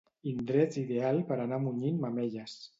[0.29, 2.61] Indrets ideal per anar munyint mamelles.